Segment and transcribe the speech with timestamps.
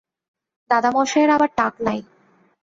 [0.69, 1.99] দাদামহাশয়ের আবার টাক নাই!